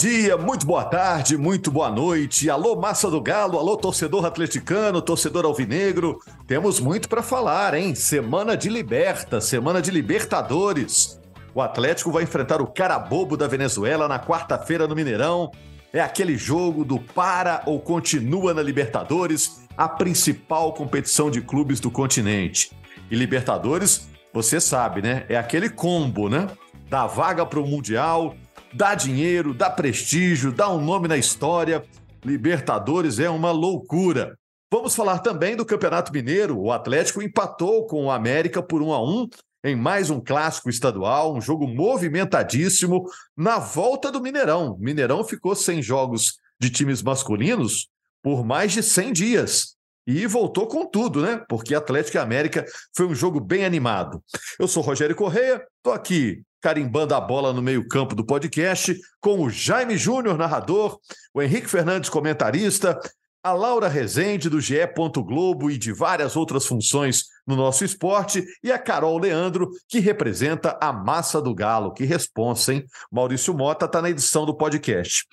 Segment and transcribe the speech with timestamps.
[0.00, 2.48] Dia, muito boa tarde, muito boa noite.
[2.48, 6.20] Alô, massa do Galo, alô, torcedor atleticano, torcedor alvinegro.
[6.46, 7.96] Temos muito para falar, hein?
[7.96, 11.20] Semana de Liberta, semana de Libertadores.
[11.52, 15.50] O Atlético vai enfrentar o Carabobo da Venezuela na quarta-feira no Mineirão.
[15.92, 21.90] É aquele jogo do para ou continua na Libertadores, a principal competição de clubes do
[21.90, 22.70] continente.
[23.10, 25.24] E Libertadores, você sabe, né?
[25.28, 26.46] É aquele combo, né?
[26.88, 28.36] Da vaga para o Mundial,
[28.72, 31.84] dá dinheiro, dá prestígio, dá um nome na história.
[32.24, 34.36] Libertadores é uma loucura.
[34.70, 36.58] Vamos falar também do Campeonato Mineiro.
[36.58, 39.28] O Atlético empatou com o América por 1 a 1
[39.64, 43.04] em mais um clássico estadual, um jogo movimentadíssimo
[43.36, 44.72] na volta do Mineirão.
[44.72, 47.88] O Mineirão ficou sem jogos de times masculinos
[48.22, 49.77] por mais de 100 dias.
[50.08, 51.44] E voltou com tudo, né?
[51.46, 52.64] Porque Atlético e América
[52.96, 54.24] foi um jogo bem animado.
[54.58, 59.50] Eu sou Rogério Correia, estou aqui carimbando a bola no meio-campo do podcast, com o
[59.50, 60.98] Jaime Júnior, narrador,
[61.34, 62.98] o Henrique Fernandes, comentarista,
[63.42, 64.78] a Laura Rezende, do GE.
[65.26, 70.76] Globo e de várias outras funções no nosso esporte, e a Carol Leandro, que representa
[70.80, 71.92] a massa do Galo.
[71.92, 72.84] Que responsa, hein?
[73.12, 75.26] Maurício Mota está na edição do podcast.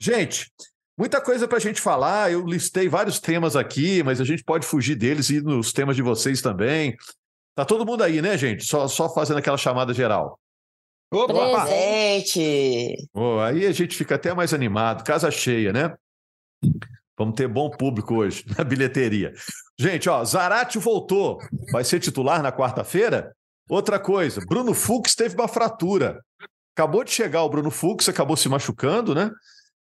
[0.00, 0.50] Gente,
[1.02, 2.30] muita coisa para a gente falar.
[2.30, 5.96] Eu listei vários temas aqui, mas a gente pode fugir deles e ir nos temas
[5.96, 6.96] de vocês também.
[7.56, 8.64] Tá todo mundo aí, né, gente?
[8.64, 10.38] Só, só fazendo aquela chamada geral.
[11.12, 11.64] Opa!
[11.64, 13.08] Presente!
[13.12, 15.92] Oh, aí a gente fica até mais animado, casa cheia, né?
[17.18, 19.32] Vamos ter bom público hoje na bilheteria.
[19.76, 21.38] Gente, ó, Zarate voltou.
[21.72, 23.34] Vai ser titular na quarta-feira?
[23.68, 26.22] Outra coisa, Bruno Fux teve uma fratura.
[26.76, 29.32] Acabou de chegar o Bruno Fux, acabou se machucando, né?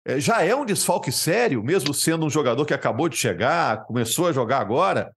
[0.05, 4.27] É, já é um desfalque sério, mesmo sendo um jogador que acabou de chegar, começou
[4.27, 5.13] a jogar agora.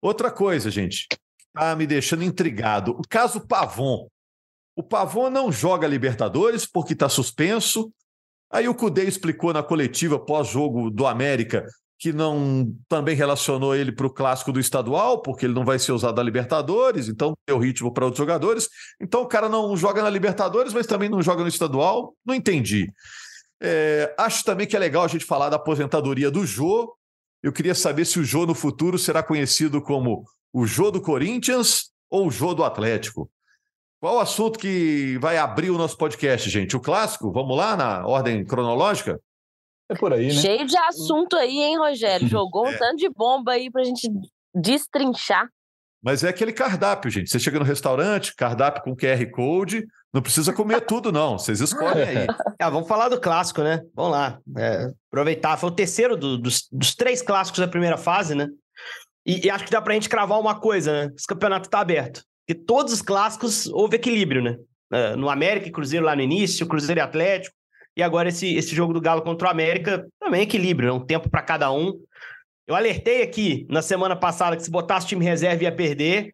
[0.00, 1.06] Outra coisa, gente,
[1.52, 2.92] tá me deixando intrigado.
[2.92, 4.08] O caso Pavon.
[4.74, 7.92] O Pavon não joga Libertadores porque está suspenso.
[8.50, 11.66] Aí o Cudê explicou na coletiva pós-jogo do América
[12.02, 15.92] que não também relacionou ele para o clássico do estadual, porque ele não vai ser
[15.92, 18.68] usado na Libertadores, então deu ritmo para outros jogadores.
[19.00, 22.12] Então o cara não joga na Libertadores, mas também não joga no estadual.
[22.26, 22.92] Não entendi.
[23.64, 26.92] É, acho também que é legal a gente falar da aposentadoria do Jô.
[27.40, 31.92] Eu queria saber se o Jô no futuro será conhecido como o Jô do Corinthians
[32.10, 33.30] ou o Jô do Atlético.
[34.00, 36.76] Qual o assunto que vai abrir o nosso podcast, gente?
[36.76, 37.30] O clássico?
[37.30, 39.20] Vamos lá na ordem cronológica?
[39.88, 40.32] É por aí, né?
[40.32, 42.26] Cheio de assunto aí, hein, Rogério?
[42.28, 42.76] Jogou um é.
[42.76, 44.10] tanto de bomba aí pra gente
[44.52, 45.48] destrinchar.
[46.02, 47.30] Mas é aquele cardápio, gente.
[47.30, 51.38] Você chega no restaurante, cardápio com QR Code, não precisa comer tudo, não.
[51.38, 52.26] Vocês escolhem aí.
[52.58, 53.80] É, vamos falar do clássico, né?
[53.94, 54.40] Vamos lá.
[54.58, 55.56] É, aproveitar.
[55.56, 58.48] Foi o terceiro do, dos, dos, três clássicos da primeira fase, né?
[59.24, 61.12] E, e, acho que dá pra gente cravar uma coisa, né?
[61.16, 62.24] Esse campeonato tá aberto.
[62.44, 64.56] Porque todos os clássicos houve equilíbrio, né?
[64.92, 67.54] Uh, no América e Cruzeiro lá no início, Cruzeiro e Atlético.
[67.96, 71.00] E agora esse, esse jogo do Galo contra o América também é equilíbrio, né?
[71.00, 71.92] Um tempo para cada um.
[72.66, 76.32] Eu alertei aqui na semana passada que se botasse time reserva ia perder.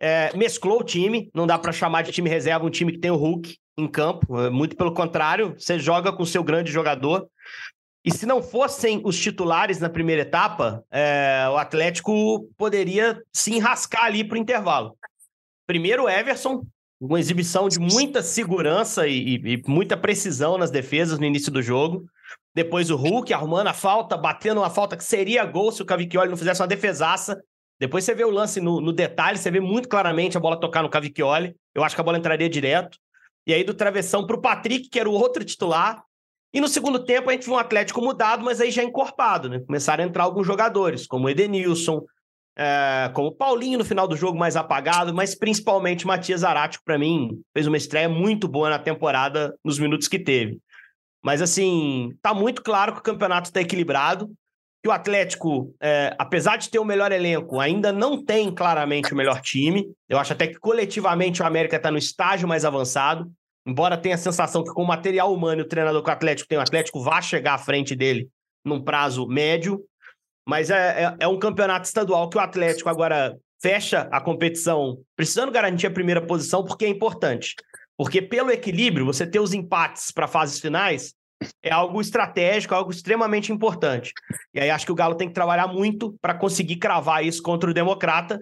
[0.00, 3.10] É, mesclou o time, não dá para chamar de time reserva um time que tem
[3.10, 4.38] o Hulk em campo.
[4.40, 7.28] É, muito pelo contrário, você joga com o seu grande jogador.
[8.04, 14.04] E se não fossem os titulares na primeira etapa, é, o Atlético poderia se enrascar
[14.04, 14.96] ali para o intervalo.
[15.66, 16.64] Primeiro, o Everson,
[17.00, 21.60] uma exibição de muita segurança e, e, e, muita precisão nas defesas no início do
[21.60, 22.06] jogo.
[22.58, 26.28] Depois o Hulk arrumando a falta, batendo uma falta que seria gol se o Cavicchioli
[26.28, 27.40] não fizesse uma defesaça.
[27.78, 30.82] Depois você vê o lance no, no detalhe, você vê muito claramente a bola tocar
[30.82, 31.54] no Cavicchioli.
[31.72, 32.98] Eu acho que a bola entraria direto.
[33.46, 36.02] E aí do travessão para o Patrick, que era o outro titular.
[36.52, 39.60] E no segundo tempo a gente viu um Atlético mudado, mas aí já encorpado, né?
[39.60, 42.00] Começaram a entrar alguns jogadores, como o Edenilson,
[42.56, 47.40] é, como Paulinho no final do jogo mais apagado, mas principalmente Matias Arático, para mim,
[47.54, 50.58] fez uma estreia muito boa na temporada nos minutos que teve.
[51.22, 54.30] Mas assim, tá muito claro que o campeonato está equilibrado,
[54.82, 59.16] que o Atlético, é, apesar de ter o melhor elenco, ainda não tem claramente o
[59.16, 59.90] melhor time.
[60.08, 63.30] Eu acho até que coletivamente o América está no estágio mais avançado,
[63.66, 66.58] embora tenha a sensação que com o material humano o treinador que o Atlético tem,
[66.58, 68.28] o Atlético vai chegar à frente dele
[68.64, 69.84] num prazo médio.
[70.46, 75.50] Mas é, é, é um campeonato estadual que o Atlético agora fecha a competição precisando
[75.50, 77.54] garantir a primeira posição, porque é importante.
[77.98, 81.12] Porque pelo equilíbrio, você ter os empates para fases finais
[81.60, 84.12] é algo estratégico, algo extremamente importante.
[84.54, 87.68] E aí acho que o Galo tem que trabalhar muito para conseguir cravar isso contra
[87.68, 88.40] o Democrata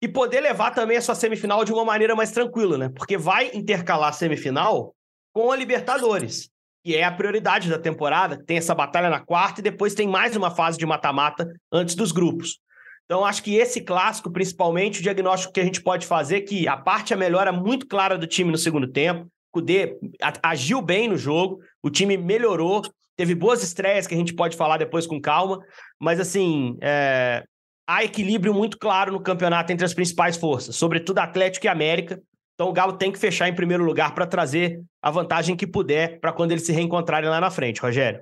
[0.00, 2.88] e poder levar também a sua semifinal de uma maneira mais tranquila, né?
[2.88, 4.94] Porque vai intercalar a semifinal
[5.32, 6.48] com a Libertadores,
[6.84, 8.40] que é a prioridade da temporada.
[8.44, 12.12] Tem essa batalha na quarta e depois tem mais uma fase de mata-mata antes dos
[12.12, 12.58] grupos.
[13.04, 16.66] Então, acho que esse clássico, principalmente, o diagnóstico que a gente pode fazer é que
[16.66, 19.26] a parte a melhora muito clara do time no segundo tempo.
[19.52, 19.98] O Kudê
[20.42, 22.82] agiu bem no jogo, o time melhorou,
[23.16, 25.60] teve boas estreias que a gente pode falar depois com calma,
[26.00, 27.44] mas assim, é...
[27.86, 32.18] há equilíbrio muito claro no campeonato entre as principais forças, sobretudo Atlético e América.
[32.54, 36.18] Então o Galo tem que fechar em primeiro lugar para trazer a vantagem que puder
[36.18, 38.20] para quando eles se reencontrarem lá na frente, Rogério.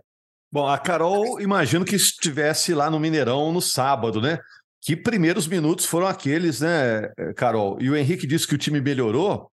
[0.52, 4.40] Bom, a Carol, imagino que estivesse lá no Mineirão no sábado, né?
[4.82, 7.76] Que primeiros minutos foram aqueles, né, Carol?
[7.80, 9.50] E o Henrique disse que o time melhorou.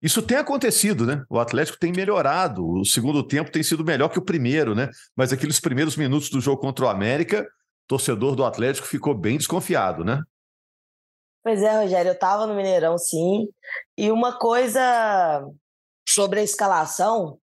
[0.00, 1.24] Isso tem acontecido, né?
[1.28, 2.64] O Atlético tem melhorado.
[2.64, 4.88] O segundo tempo tem sido melhor que o primeiro, né?
[5.16, 9.36] Mas aqueles primeiros minutos do jogo contra o América, o torcedor do Atlético ficou bem
[9.36, 10.22] desconfiado, né?
[11.42, 13.48] Pois é, Rogério, eu estava no Mineirão, sim.
[13.96, 15.44] E uma coisa
[16.08, 17.38] sobre a escalação,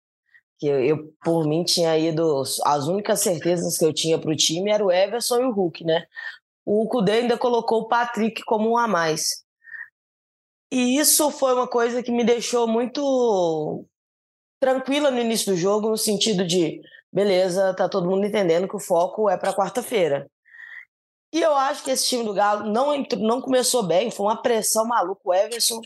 [0.58, 2.42] que eu, eu, por mim tinha ido.
[2.64, 5.84] As únicas certezas que eu tinha para o time era o Everson e o Hulk,
[5.84, 6.04] né?
[6.64, 9.44] O Cudê ainda colocou o Patrick como um a mais.
[10.72, 13.84] E isso foi uma coisa que me deixou muito
[14.60, 16.80] tranquila no início do jogo, no sentido de,
[17.12, 20.30] beleza, tá todo mundo entendendo que o foco é para quarta-feira.
[21.32, 24.40] E eu acho que esse time do Galo não, entrou, não começou bem, foi uma
[24.40, 25.20] pressão maluca.
[25.24, 25.80] O Everson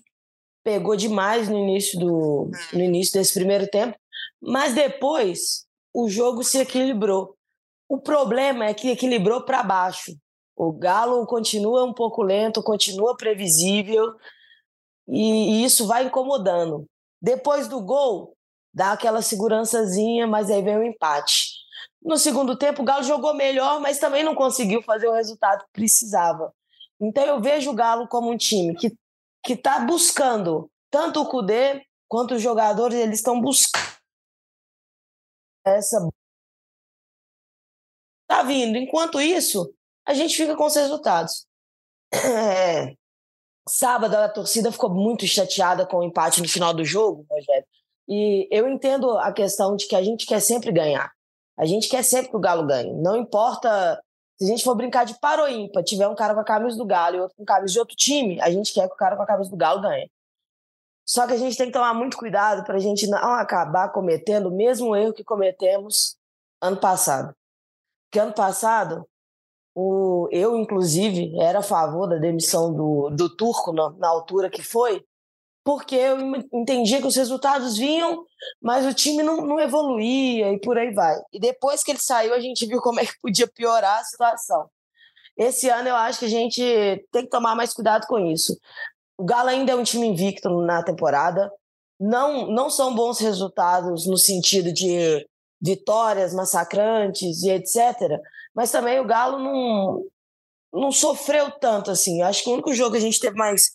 [0.65, 3.97] pegou demais no início, do, no início desse primeiro tempo,
[4.41, 7.37] mas depois o jogo se equilibrou.
[7.89, 10.17] O problema é que equilibrou para baixo.
[10.57, 14.15] O Galo continua um pouco lento, continua previsível
[15.09, 16.87] e, e isso vai incomodando.
[17.21, 18.37] Depois do gol,
[18.73, 21.55] dá aquela segurançazinha, mas aí vem o empate.
[22.03, 25.73] No segundo tempo, o Galo jogou melhor, mas também não conseguiu fazer o resultado que
[25.73, 26.53] precisava.
[27.01, 28.93] Então eu vejo o Galo como um time que
[29.45, 33.85] que está buscando tanto o Cudê quanto os jogadores, eles estão buscando
[35.67, 36.09] essa
[38.27, 38.79] tá vindo.
[38.79, 39.75] Enquanto isso,
[40.07, 41.47] a gente fica com os resultados.
[42.13, 42.95] É,
[43.69, 47.67] sábado a torcida ficou muito chateada com o empate no final do jogo, Rogério.
[48.07, 51.11] E eu entendo a questão de que a gente quer sempre ganhar.
[51.57, 52.93] A gente quer sempre que o Galo ganhe.
[52.93, 54.01] Não importa
[54.37, 56.85] se a gente for brincar de paro ímpar, tiver um cara com a camisa do
[56.85, 59.17] Galo e outro com a camisa de outro time, a gente quer que o cara
[59.17, 60.11] com a camisa do Galo ganhe.
[61.07, 64.49] Só que a gente tem que tomar muito cuidado para a gente não acabar cometendo
[64.49, 66.17] o mesmo erro que cometemos
[66.61, 67.35] ano passado.
[68.07, 69.07] Porque ano passado
[69.75, 74.63] o, eu, inclusive, era a favor da demissão do, do Turco na, na altura que
[74.63, 75.05] foi,
[75.65, 76.19] porque eu
[76.53, 78.25] entendia que os resultados vinham,
[78.63, 81.17] mas o time não, não evoluía e por aí vai.
[81.33, 84.69] E depois que ele saiu, a gente viu como é que podia piorar a situação.
[85.37, 86.63] Esse ano eu acho que a gente
[87.11, 88.57] tem que tomar mais cuidado com isso.
[89.19, 91.51] O Galo ainda é um time invicto na temporada.
[91.99, 95.27] Não, não são bons resultados no sentido de
[95.61, 98.21] vitórias massacrantes e etc
[98.55, 100.05] mas também o Galo não,
[100.73, 102.23] não sofreu tanto assim.
[102.23, 103.73] Acho que o único jogo que a gente teve mais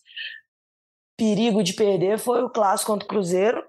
[1.18, 3.68] perigo de perder foi o clássico contra o Cruzeiro.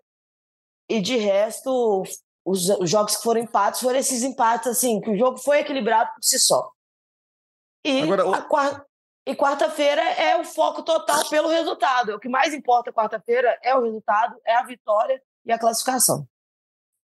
[0.89, 2.03] E de resto,
[2.45, 6.11] os, os jogos que foram empates foram esses empates assim, que o jogo foi equilibrado
[6.15, 6.71] por si só.
[7.85, 8.49] E Agora, o...
[8.49, 8.87] quarta,
[9.27, 12.15] e quarta-feira é o foco total pelo resultado.
[12.15, 16.27] O que mais importa quarta-feira é o resultado, é a vitória e a classificação.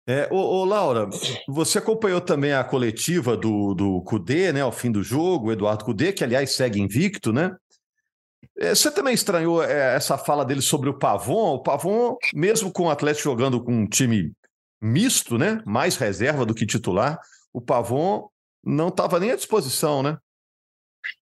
[0.06, 1.10] É, ô, ô, Laura,
[1.48, 5.86] você acompanhou também a coletiva do, do Cudê, né, ao fim do jogo, o Eduardo
[5.86, 7.56] Cudê, que aliás segue invicto, né?
[8.58, 11.56] É, você também estranhou é, essa fala dele sobre o Pavon?
[11.56, 14.34] O Pavon, mesmo com o Atlético jogando com um time
[14.82, 17.18] misto, né, mais reserva do que titular,
[17.54, 18.28] o Pavon
[18.62, 20.18] não estava nem à disposição, né?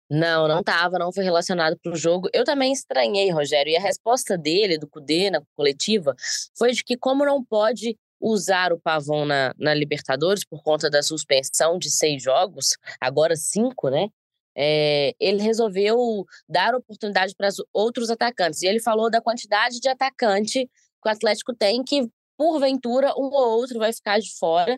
[0.09, 2.29] Não, não estava, não foi relacionado para o jogo.
[2.33, 6.13] Eu também estranhei, Rogério, e a resposta dele, do Cudê, na coletiva,
[6.57, 11.01] foi de que como não pode usar o Pavon na, na Libertadores por conta da
[11.01, 14.07] suspensão de seis jogos, agora cinco, né?
[14.55, 18.61] É, ele resolveu dar oportunidade para outros atacantes.
[18.61, 20.65] E ele falou da quantidade de atacante
[21.01, 24.77] que o Atlético tem, que porventura um ou outro vai ficar de fora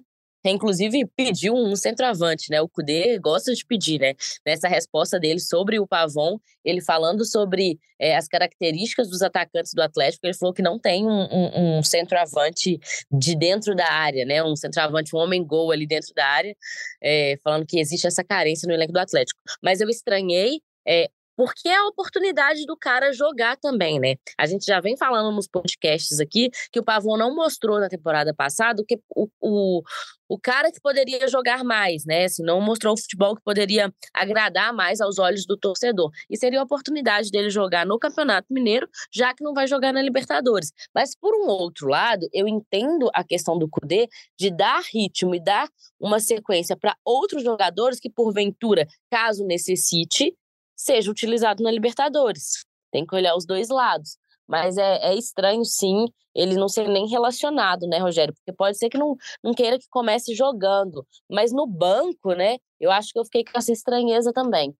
[0.51, 2.61] inclusive pediu um centroavante, né?
[2.61, 4.13] O Cudê gosta de pedir, né?
[4.45, 9.81] Nessa resposta dele sobre o Pavon, ele falando sobre é, as características dos atacantes do
[9.81, 12.79] Atlético, ele falou que não tem um, um, um, centroavante
[13.11, 14.43] de dentro da área, né?
[14.43, 16.55] Um centroavante, um homem-gol ali dentro da área,
[17.01, 19.39] é, falando que existe essa carência no elenco do Atlético.
[19.61, 24.15] Mas eu estranhei é, porque é a oportunidade do cara jogar também, né?
[24.37, 28.33] A gente já vem falando nos podcasts aqui que o Pavon não mostrou na temporada
[28.33, 29.81] passada que o, o,
[30.27, 32.27] o cara que poderia jogar mais, né?
[32.27, 36.09] Se não mostrou o futebol que poderia agradar mais aos olhos do torcedor.
[36.29, 40.01] E seria a oportunidade dele jogar no Campeonato Mineiro, já que não vai jogar na
[40.01, 40.71] Libertadores.
[40.93, 45.43] Mas, por um outro lado, eu entendo a questão do Cudê de dar ritmo e
[45.43, 50.35] dar uma sequência para outros jogadores que, porventura, caso necessite,
[50.83, 52.65] seja utilizado na Libertadores.
[52.91, 54.17] Tem que olhar os dois lados.
[54.47, 58.33] Mas é, é, estranho, sim, ele não ser nem relacionado, né, Rogério?
[58.33, 61.05] Porque pode ser que não, não queira que comece jogando.
[61.29, 64.75] Mas no banco, né, eu acho que eu fiquei com essa estranheza também.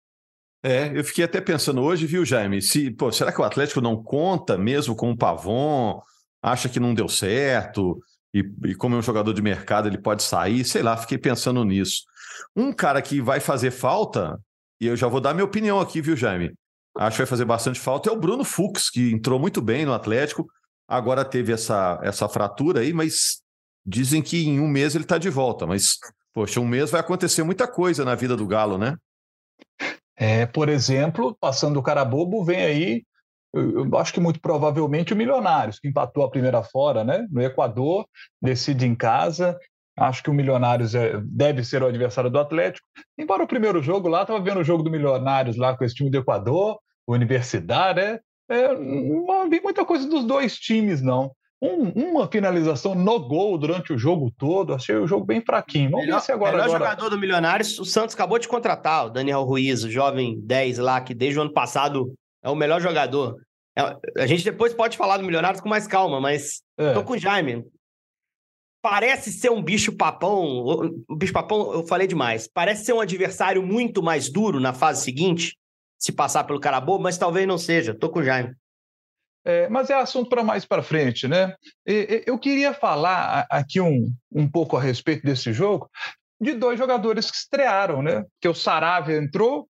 [0.62, 2.62] É, eu fiquei até pensando hoje, viu, Jaime?
[2.62, 6.02] Se, pô, será que o Atlético não conta mesmo com o Pavon?
[6.42, 8.00] Acha que não deu certo?
[8.34, 10.64] E, e como é um jogador de mercado, ele pode sair?
[10.66, 12.04] Sei lá, fiquei pensando nisso.
[12.56, 14.40] Um cara que vai fazer falta
[14.84, 16.54] e eu já vou dar minha opinião aqui, viu, Jaime?
[16.98, 18.10] Acho que vai fazer bastante falta.
[18.10, 20.48] É o Bruno Fux, que entrou muito bem no Atlético.
[20.88, 23.42] Agora teve essa, essa fratura aí, mas
[23.86, 25.66] dizem que em um mês ele está de volta.
[25.66, 25.98] Mas,
[26.34, 28.96] poxa, um mês vai acontecer muita coisa na vida do Galo, né?
[30.16, 33.04] É, por exemplo, passando o cara bobo, vem aí,
[33.54, 37.26] eu, eu, acho que muito provavelmente o Milionários, que empatou a primeira fora, né?
[37.32, 38.06] No Equador,
[38.42, 39.58] decide em casa,
[39.96, 42.86] Acho que o Milionários é, deve ser o adversário do Atlético.
[43.18, 46.10] Embora o primeiro jogo lá, estava vendo o jogo do Milionários lá com esse time
[46.10, 48.20] do Equador, Universidade, né?
[48.50, 51.32] É, não vi muita coisa dos dois times, não.
[51.62, 55.92] Um, uma finalização no gol durante o jogo todo, achei o jogo bem fraquinho.
[55.92, 56.52] Vamos melhor, ver se agora.
[56.52, 56.80] melhor agora...
[56.80, 61.00] jogador do Milionários, o Santos acabou de contratar, o Daniel Ruiz, o jovem 10 lá,
[61.00, 63.38] que desde o ano passado é o melhor jogador.
[63.78, 66.94] É, a gente depois pode falar do Milionários com mais calma, mas é.
[66.94, 67.64] tô com o Jaime
[68.84, 70.92] parece ser um bicho-papão.
[71.18, 72.48] Bicho-papão, eu falei demais.
[72.48, 75.58] Parece ser um adversário muito mais duro na fase seguinte,
[75.98, 77.96] se passar pelo Carabô, mas talvez não seja.
[77.96, 78.54] Tô com o Jaime.
[79.46, 81.56] É, mas é assunto para mais para frente, né?
[81.86, 85.90] Eu queria falar aqui um, um pouco a respeito desse jogo
[86.40, 88.26] de dois jogadores que estrearam, né?
[88.42, 89.68] Que o Saravia entrou,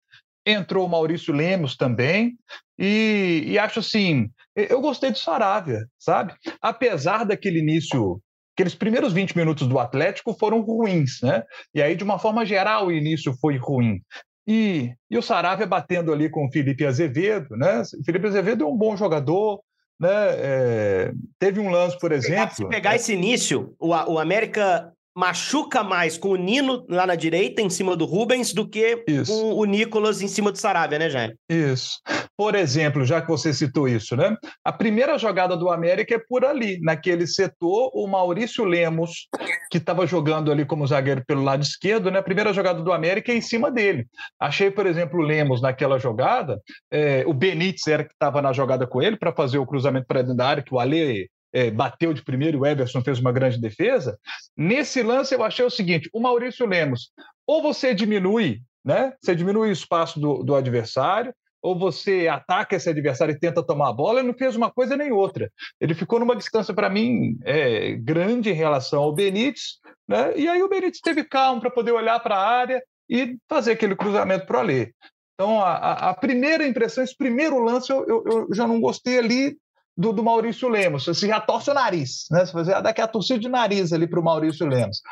[0.47, 2.37] entrou o Maurício Lemos também,
[2.79, 6.35] e, e acho assim, eu gostei do Saravia, sabe?
[6.61, 8.21] Apesar daquele início
[8.55, 11.43] aqueles primeiros 20 minutos do Atlético foram ruins, né?
[11.75, 14.01] E aí, de uma forma geral, o início foi ruim.
[14.47, 17.83] E, e o Saravia batendo ali com o Felipe Azevedo, né?
[17.83, 19.61] O Felipe Azevedo é um bom jogador,
[19.99, 20.09] né?
[20.11, 22.57] É, teve um lance, por exemplo.
[22.57, 27.61] Se pegar, esse início, o, o América machuca mais com o Nino lá na direita,
[27.61, 29.33] em cima do Rubens, do que isso.
[29.33, 31.37] com o Nicolas em cima do Saravia, né, Jair?
[31.49, 32.01] Isso.
[32.37, 34.35] Por exemplo, já que você citou isso, né?
[34.65, 39.29] A primeira jogada do América é por ali, naquele setor, o Maurício Lemos,
[39.71, 42.19] que estava jogando ali como zagueiro pelo lado esquerdo, né?
[42.19, 44.07] A primeira jogada do América é em cima dele.
[44.39, 48.87] Achei, por exemplo, o Lemos naquela jogada, é, o Benítez era que estava na jogada
[48.87, 52.13] com ele para fazer o cruzamento para dentro da área, que o Ale é, bateu
[52.13, 54.19] de primeiro e o Everson fez uma grande defesa.
[54.57, 57.13] Nesse lance, eu achei o seguinte: o Maurício Lemos,
[57.47, 59.13] ou você diminui, né?
[59.21, 63.91] Você diminui o espaço do, do adversário, ou você ataca esse adversário e tenta tomar
[63.91, 65.51] a bola, ele não fez uma coisa nem outra.
[65.81, 69.79] Ele ficou numa distância, para mim, é, grande em relação ao Benítez,
[70.09, 70.33] né?
[70.37, 73.95] e aí o Benítez teve calma para poder olhar para a área e fazer aquele
[73.95, 74.93] cruzamento para o Alê.
[75.35, 79.57] Então, a, a, primeira impressão, esse primeiro lance, eu, eu, eu já não gostei ali
[80.01, 81.05] do, do, Maurício Lemos.
[81.05, 82.47] Você já torce o nariz, né?
[82.47, 85.03] Você fazia daqui a torcida de nariz ali para o Maurício Lemos,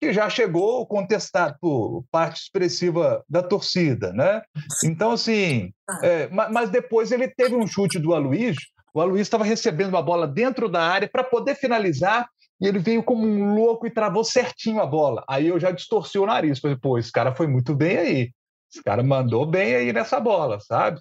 [0.00, 4.42] que já chegou contestado por parte expressiva da torcida, né?
[4.84, 5.72] Então, assim,
[6.02, 8.60] é, mas depois ele teve um chute do Aloysio.
[8.92, 12.26] O Aloysio estava recebendo uma bola dentro da área para poder finalizar
[12.60, 15.24] e ele veio como um louco e travou certinho a bola.
[15.28, 16.58] Aí eu já distorci o nariz.
[16.58, 18.30] Falei, pô, esse cara foi muito bem aí.
[18.70, 21.00] Esse cara mandou bem aí nessa bola, sabe?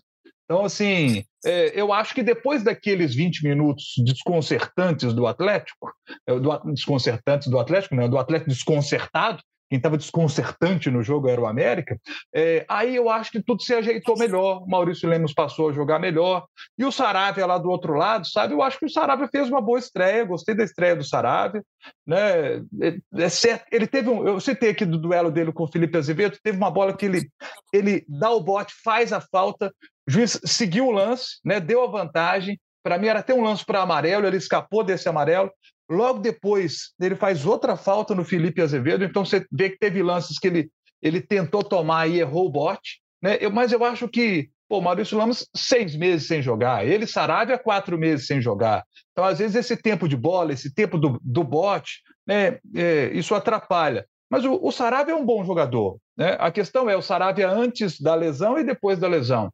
[0.51, 5.89] Então, assim, é, eu acho que depois daqueles 20 minutos desconcertantes do Atlético,
[6.27, 6.33] é,
[6.73, 9.41] desconcertantes do Atlético, não, do Atlético desconcertado,
[9.71, 11.97] quem estava desconcertante no jogo era o América,
[12.35, 14.61] é, aí eu acho que tudo se ajeitou melhor.
[14.63, 16.45] O Maurício Lemos passou a jogar melhor.
[16.77, 18.53] E o Saravia lá do outro lado, sabe?
[18.53, 21.63] Eu acho que o Saravia fez uma boa estreia, gostei da estreia do Saravia.
[22.05, 22.57] Né?
[22.81, 24.27] É, é certo, ele teve um.
[24.27, 27.29] Eu citei aqui do duelo dele com o Felipe Azevedo, teve uma bola que ele,
[27.71, 29.73] ele dá o bote, faz a falta,
[30.05, 31.61] o juiz seguiu o lance, né?
[31.61, 32.59] deu a vantagem.
[32.83, 35.49] Para mim era até um lance para amarelo, ele escapou desse amarelo.
[35.91, 40.39] Logo depois, ele faz outra falta no Felipe Azevedo, então você vê que teve lances
[40.39, 40.71] que ele,
[41.01, 43.01] ele tentou tomar e errou o bote.
[43.21, 43.37] Né?
[43.41, 46.87] Eu, mas eu acho que Pô, Maurício Lamos, seis meses sem jogar.
[46.87, 48.85] Ele, Saravia, quatro meses sem jogar.
[49.11, 53.35] Então, às vezes, esse tempo de bola, esse tempo do, do bote, né, é, isso
[53.35, 54.07] atrapalha.
[54.29, 55.97] Mas o, o Saravia é um bom jogador.
[56.17, 56.37] Né?
[56.39, 59.51] A questão é o Saravia antes da lesão e depois da lesão.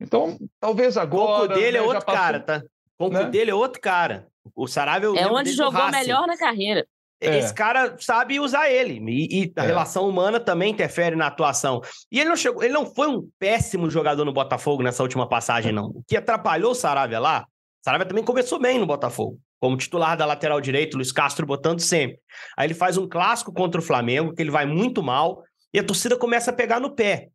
[0.00, 1.44] Então, talvez agora.
[1.44, 2.62] O dele é né, é outro passou, cara, tá?
[2.98, 3.24] O né?
[3.24, 4.26] dele é outro cara.
[4.54, 6.86] O Saravia é onde jogou melhor na carreira.
[7.20, 7.38] É.
[7.38, 9.00] Esse cara sabe usar ele.
[9.08, 9.66] E, e a é.
[9.66, 11.80] relação humana também interfere na atuação.
[12.12, 15.72] E ele não chegou, ele não foi um péssimo jogador no Botafogo nessa última passagem,
[15.72, 15.86] não.
[15.86, 20.16] O que atrapalhou o Saravia lá, o Saravia também começou bem no Botafogo como titular
[20.16, 22.18] da lateral direito, Luiz Castro botando sempre.
[22.56, 25.84] Aí ele faz um clássico contra o Flamengo, que ele vai muito mal, e a
[25.84, 27.28] torcida começa a pegar no pé.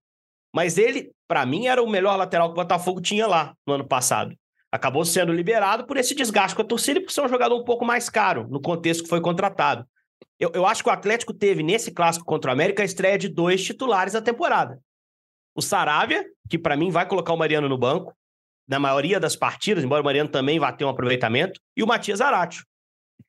[0.54, 3.88] Mas ele, para mim, era o melhor lateral que o Botafogo tinha lá no ano
[3.88, 4.36] passado.
[4.72, 7.64] Acabou sendo liberado por esse desgaste com a torcida e por ser um jogador um
[7.66, 9.86] pouco mais caro no contexto que foi contratado.
[10.40, 13.28] Eu, eu acho que o Atlético teve nesse clássico contra o América a estreia de
[13.28, 14.80] dois titulares da temporada.
[15.54, 18.16] O Saravia, que para mim vai colocar o Mariano no banco,
[18.68, 22.20] na maioria das partidas, embora o Mariano também vá ter um aproveitamento, e o Matias
[22.20, 22.64] Zarate.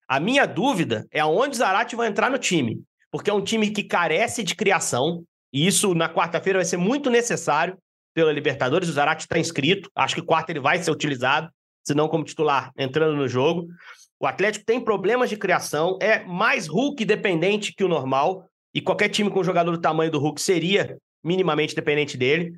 [0.06, 2.80] A minha dúvida é aonde Zarate vai entrar no time,
[3.10, 7.10] porque é um time que carece de criação, e isso na quarta-feira vai ser muito
[7.10, 7.76] necessário
[8.14, 8.88] pela Libertadores.
[8.88, 11.50] O Zarate está inscrito, acho que quarta ele vai ser utilizado,
[11.84, 13.68] se não como titular, entrando no jogo.
[14.20, 19.08] O Atlético tem problemas de criação, é mais Hulk dependente que o normal, e qualquer
[19.08, 22.56] time com um jogador do tamanho do Hulk seria minimamente dependente dele.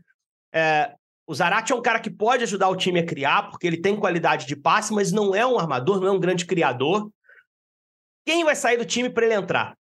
[0.53, 0.95] É,
[1.27, 3.97] o Zarate é um cara que pode ajudar o time a criar, porque ele tem
[3.97, 7.11] qualidade de passe, mas não é um armador, não é um grande criador.
[8.27, 9.77] Quem vai sair do time para ele entrar?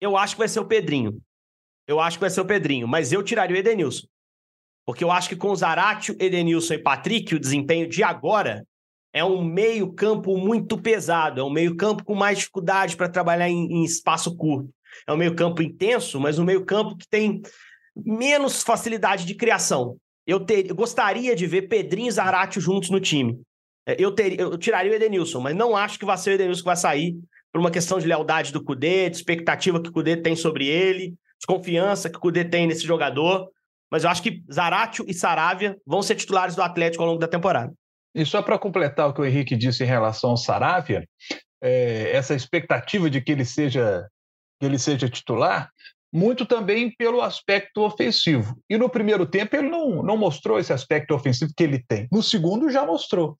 [0.00, 1.20] Eu acho que vai ser o Pedrinho.
[1.86, 4.06] Eu acho que vai ser o Pedrinho, mas eu tiraria o Edenilson.
[4.88, 8.66] Porque eu acho que com o Zarate, Edenilson e Patrick, o desempenho de agora
[9.12, 13.84] é um meio-campo muito pesado, é um meio-campo com mais dificuldade para trabalhar em, em
[13.84, 14.70] espaço curto.
[15.06, 17.42] É um meio-campo intenso, mas um meio-campo que tem
[17.94, 22.98] menos facilidade de criação eu, ter, eu gostaria de ver Pedrinho e Zarate juntos no
[22.98, 23.38] time.
[23.86, 26.60] É, eu, ter, eu tiraria o Edenilson, mas não acho que vai ser o Edenilson
[26.60, 27.14] que vai sair
[27.52, 31.08] por uma questão de lealdade do Cudê, de expectativa que o Cudê tem sobre ele,
[31.38, 33.50] de confiança que o Cudê tem nesse jogador.
[33.90, 37.28] Mas eu acho que Zaratio e Saravia vão ser titulares do Atlético ao longo da
[37.28, 37.72] temporada.
[38.14, 41.06] E só para completar o que o Henrique disse em relação ao Saravia,
[41.62, 44.06] é, essa expectativa de que ele seja
[44.60, 45.70] que ele seja titular,
[46.12, 48.58] muito também pelo aspecto ofensivo.
[48.68, 52.08] E no primeiro tempo ele não, não mostrou esse aspecto ofensivo que ele tem.
[52.10, 53.38] No segundo já mostrou.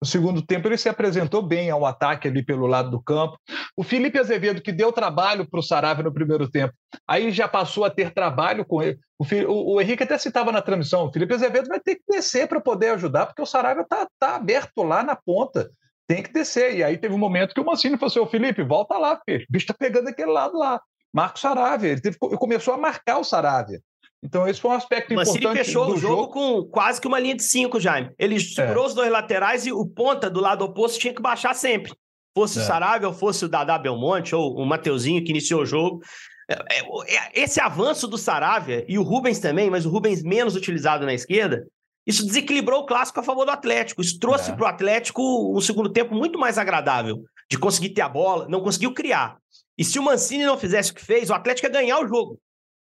[0.00, 3.38] No segundo tempo ele se apresentou bem ao ataque ali pelo lado do campo.
[3.76, 6.72] O Felipe Azevedo, que deu trabalho para o Saravia no primeiro tempo,
[7.06, 8.98] aí já passou a ter trabalho com ele.
[9.18, 12.60] O, o, Henrique até citava na transmissão, o Felipe Azevedo vai ter que descer para
[12.60, 15.70] poder ajudar, porque o Saravia está tá aberto lá na ponta.
[16.06, 16.76] Tem que descer.
[16.76, 19.44] E aí teve um momento que o Mancini falou assim, ô Felipe, volta lá, filho.
[19.44, 20.80] O bicho está pegando aquele lado lá.
[21.12, 21.90] Marcos Saravia.
[21.90, 23.80] Ele, teve, começou a marcar o Saravia.
[24.22, 25.56] Então, esse foi um aspecto Mas importante.
[25.56, 28.10] Ele fechou o jogo, jogo, com quase que uma linha de cinco, Jaime.
[28.18, 28.86] Ele segurou é.
[28.88, 31.92] os dois laterais e o ponta do lado oposto tinha que baixar sempre.
[32.36, 32.62] Fosse é.
[32.62, 36.00] o Saravia ou fosse o Dadá Belmonte ou o Mateuzinho que iniciou o jogo.
[36.48, 40.54] É, é, é, esse avanço do Saravia e o Rubens também, mas o Rubens menos
[40.54, 41.66] utilizado na esquerda,
[42.06, 44.02] isso desequilibrou o clássico a favor do Atlético.
[44.02, 44.54] Isso trouxe é.
[44.54, 48.60] para o Atlético um segundo tempo muito mais agradável de conseguir ter a bola, não
[48.60, 49.38] conseguiu criar.
[49.78, 52.38] E se o Mancini não fizesse o que fez, o Atlético ia ganhar o jogo.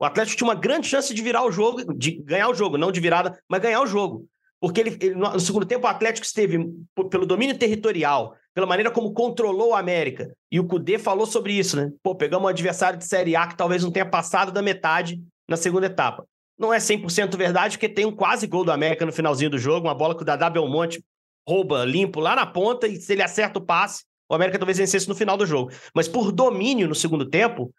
[0.01, 2.93] O Atlético tinha uma grande chance de virar o jogo, de ganhar o jogo, não
[2.93, 4.27] de virada, mas ganhar o jogo.
[4.61, 6.59] Porque ele, ele no segundo tempo o Atlético esteve
[7.11, 10.33] pelo domínio territorial, pela maneira como controlou o América.
[10.51, 11.91] E o Cudê falou sobre isso, né?
[12.03, 15.57] Pô, pegamos um adversário de Série A que talvez não tenha passado da metade na
[15.57, 16.25] segunda etapa.
[16.59, 19.87] Não é 100% verdade, porque tem um quase gol do América no finalzinho do jogo,
[19.87, 21.03] uma bola que o Dadá Belmonte
[21.49, 25.09] rouba limpo lá na ponta e se ele acerta o passe, o América talvez vencesse
[25.09, 25.71] no final do jogo.
[25.95, 27.73] Mas por domínio no segundo tempo,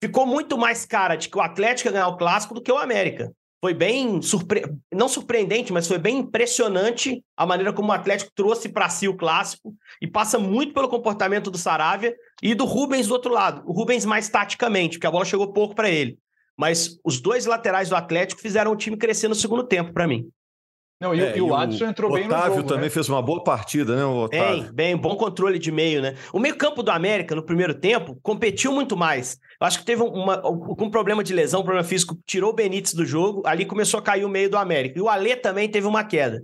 [0.00, 2.78] ficou muito mais cara de que o Atlético ia ganhar o clássico do que o
[2.78, 3.32] América.
[3.60, 4.62] Foi bem surpre...
[4.92, 9.16] não surpreendente, mas foi bem impressionante a maneira como o Atlético trouxe para si o
[9.16, 13.62] clássico e passa muito pelo comportamento do Saravia e do Rubens do outro lado.
[13.66, 16.18] O Rubens mais taticamente, porque a bola chegou pouco para ele.
[16.56, 20.28] Mas os dois laterais do Atlético fizeram o time crescer no segundo tempo para mim.
[21.00, 22.42] Não, e, é, e o Adson entrou bem no jogo.
[22.42, 22.90] Otávio também né?
[22.90, 24.64] fez uma boa partida, né, o Otávio?
[24.64, 26.16] Bem, bem, bom controle de meio, né?
[26.32, 29.38] O meio-campo do América, no primeiro tempo, competiu muito mais.
[29.60, 32.94] Eu acho que teve uma, um problema de lesão, um problema físico, tirou o Benítez
[32.94, 34.98] do jogo, ali começou a cair o meio do América.
[34.98, 36.42] E o Alê também teve uma queda.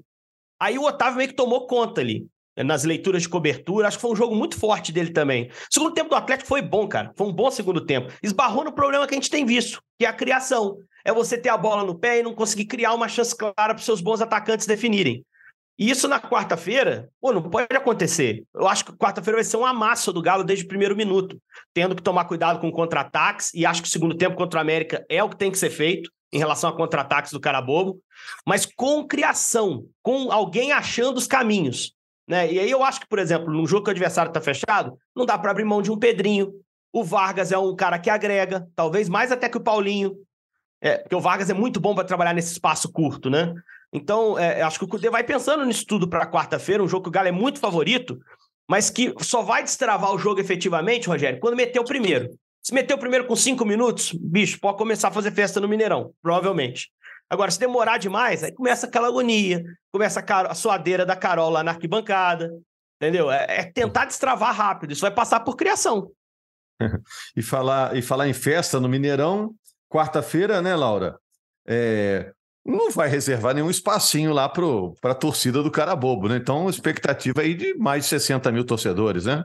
[0.60, 2.24] Aí o Otávio meio que tomou conta ali,
[2.56, 3.88] nas leituras de cobertura.
[3.88, 5.46] Acho que foi um jogo muito forte dele também.
[5.46, 7.12] O segundo tempo do Atlético foi bom, cara.
[7.16, 8.12] Foi um bom segundo tempo.
[8.22, 11.50] Esbarrou no problema que a gente tem visto, que é a criação é você ter
[11.50, 14.66] a bola no pé e não conseguir criar uma chance clara para seus bons atacantes
[14.66, 15.24] definirem.
[15.78, 18.44] E isso na quarta-feira, pô, não pode acontecer.
[18.54, 21.38] Eu acho que quarta-feira vai ser um amasso do Galo desde o primeiro minuto,
[21.74, 25.04] tendo que tomar cuidado com contra-ataques, e acho que o segundo tempo contra o América
[25.08, 28.00] é o que tem que ser feito em relação a contra-ataques do cara bobo,
[28.46, 31.93] mas com criação, com alguém achando os caminhos.
[32.26, 32.52] Né?
[32.52, 35.26] E aí eu acho que, por exemplo, num jogo que o adversário está fechado, não
[35.26, 36.52] dá para abrir mão de um Pedrinho,
[36.92, 40.16] O Vargas é um cara que agrega, talvez mais até que o Paulinho.
[40.80, 43.52] É, porque o Vargas é muito bom para trabalhar nesse espaço curto, né?
[43.92, 47.08] Então, é, acho que o Cudê vai pensando nisso tudo para quarta-feira, um jogo que
[47.08, 48.18] o Galo é muito favorito,
[48.68, 52.28] mas que só vai destravar o jogo efetivamente, Rogério, quando meter o primeiro.
[52.62, 56.12] Se meter o primeiro com cinco minutos, bicho, pode começar a fazer festa no Mineirão,
[56.22, 56.90] provavelmente.
[57.34, 61.64] Agora, se demorar demais, aí começa aquela agonia, começa a, a suadeira da Carol lá
[61.64, 62.50] na arquibancada,
[62.96, 63.30] entendeu?
[63.30, 66.10] É, é tentar destravar rápido, isso vai passar por criação.
[67.36, 69.52] e, falar, e falar em festa no Mineirão,
[69.90, 71.18] quarta-feira, né, Laura?
[71.66, 72.32] É,
[72.64, 76.36] não vai reservar nenhum espacinho lá para a torcida do cara bobo, né?
[76.36, 79.44] Então, expectativa aí de mais de 60 mil torcedores, né?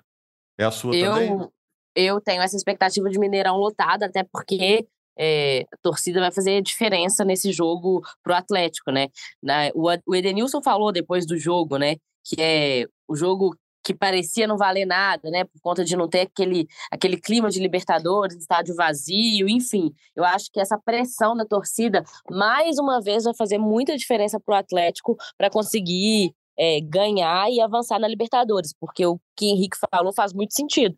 [0.57, 1.49] É a sua eu, também?
[1.95, 4.87] Eu tenho essa expectativa de Mineirão lotado, até porque
[5.19, 9.07] é, torcida vai fazer diferença nesse jogo pro Atlético, né?
[9.43, 11.97] Na, o, o Edenilson falou depois do jogo, né?
[12.23, 16.21] Que é o jogo que parecia não valer nada, né, por conta de não ter
[16.21, 19.91] aquele, aquele clima de Libertadores, estádio vazio, enfim.
[20.15, 24.53] Eu acho que essa pressão da torcida, mais uma vez, vai fazer muita diferença para
[24.53, 30.13] o Atlético para conseguir é, ganhar e avançar na Libertadores, porque o que Henrique falou
[30.13, 30.95] faz muito sentido.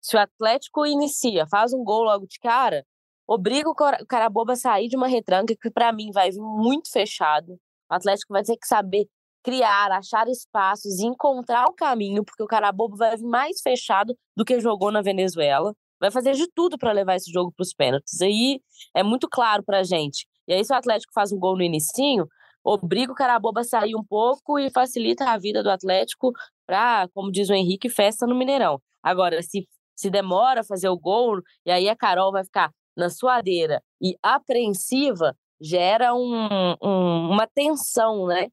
[0.00, 2.84] Se o Atlético inicia, faz um gol logo de cara,
[3.26, 3.74] obriga o
[4.06, 7.52] Caraboba a sair de uma retranca que, para mim, vai vir muito fechado.
[7.90, 9.06] O Atlético vai ter que saber
[9.42, 14.44] criar, achar espaços e encontrar o caminho, porque o Carabobo vai vir mais fechado do
[14.44, 15.74] que jogou na Venezuela.
[16.00, 18.20] Vai fazer de tudo para levar esse jogo para os pênaltis.
[18.20, 18.60] Aí
[18.94, 20.26] é muito claro para gente.
[20.48, 22.26] E aí, se o Atlético faz um gol no inicinho,
[22.64, 26.32] obriga o Carabobo a sair um pouco e facilita a vida do Atlético
[26.66, 28.80] para, como diz o Henrique, festa no Mineirão.
[29.02, 33.08] Agora, se, se demora a fazer o gol, e aí a Carol vai ficar na
[33.10, 38.48] suadeira e apreensiva, gera um, um, uma tensão, né?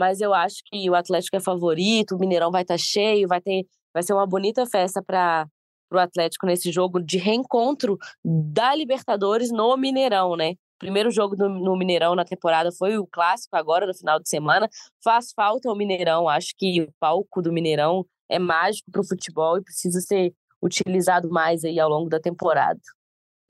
[0.00, 3.40] mas eu acho que o Atlético é favorito, o Mineirão vai estar tá cheio, vai
[3.40, 5.46] ter, vai ser uma bonita festa para
[5.92, 10.54] o Atlético nesse jogo de reencontro da Libertadores no Mineirão, né?
[10.78, 14.66] Primeiro jogo no, no Mineirão na temporada foi o clássico agora no final de semana.
[15.04, 19.58] Faz falta o Mineirão, acho que o palco do Mineirão é mágico para o futebol
[19.58, 22.80] e precisa ser utilizado mais aí ao longo da temporada.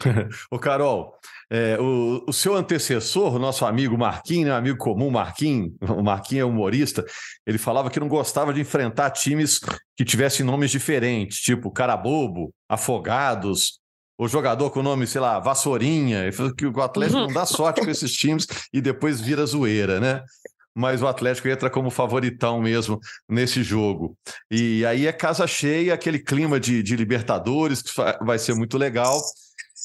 [0.50, 1.14] Ô, Carol,
[1.50, 6.42] é, o, o, seu antecessor, o nosso amigo Marquinhos, né, amigo comum Marquinhos, o Marquinhos
[6.42, 7.04] é humorista,
[7.46, 9.60] ele falava que não gostava de enfrentar times
[9.96, 13.80] que tivessem nomes diferentes, tipo Carabobo, Afogados,
[14.20, 16.24] o jogador com o nome, sei lá, Vassourinha.
[16.24, 19.98] Ele falou que o Atlético não dá sorte com esses times e depois vira zoeira,
[19.98, 20.22] né?
[20.74, 24.14] Mas o Atlético entra como favoritão mesmo nesse jogo.
[24.50, 27.90] E aí é casa cheia, aquele clima de, de Libertadores, que
[28.22, 29.18] vai ser muito legal.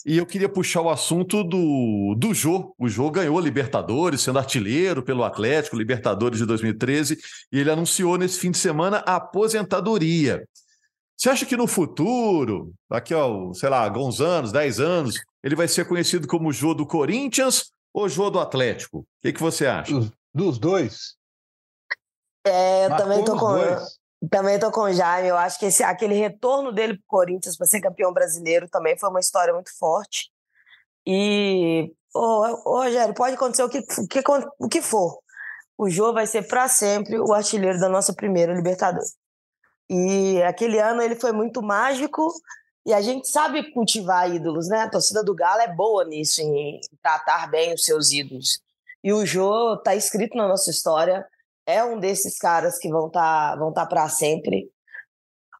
[0.05, 2.75] E eu queria puxar o assunto do, do Jô.
[2.77, 7.17] O Jô ganhou Libertadores, sendo artilheiro pelo Atlético, Libertadores de 2013,
[7.51, 10.47] e ele anunciou nesse fim de semana a aposentadoria.
[11.17, 15.67] Você acha que no futuro, daqui a, sei lá, alguns anos, 10 anos, ele vai
[15.67, 18.99] ser conhecido como Jô do Corinthians ou Jô do Atlético?
[18.99, 19.91] O que, que você acha?
[19.91, 21.15] Dos, dos dois.
[22.45, 23.53] É, eu Marcou também tô com.
[23.53, 24.04] Dois.
[24.29, 25.27] Também estou com o Jaime.
[25.27, 28.97] Eu acho que esse, aquele retorno dele para o Corinthians para ser campeão brasileiro também
[28.97, 30.31] foi uma história muito forte.
[31.05, 32.19] E, ô,
[32.65, 34.23] ô Rogério, pode acontecer o que, o que,
[34.59, 35.19] o que for.
[35.77, 39.15] O Jô vai ser para sempre o artilheiro da nossa primeira Libertadores.
[39.89, 42.33] E aquele ano ele foi muito mágico
[42.85, 44.81] e a gente sabe cultivar ídolos, né?
[44.81, 48.59] A torcida do Galo é boa nisso, em tratar bem os seus ídolos.
[49.03, 51.25] E o Jô está escrito na nossa história
[51.65, 54.69] é um desses caras que vão estar tá, vão tá para sempre.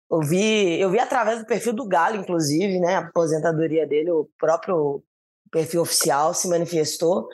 [0.09, 2.95] Eu vi, eu vi através do perfil do Galo, inclusive, né?
[2.95, 5.03] A aposentadoria dele, o próprio
[5.51, 7.27] perfil oficial se manifestou.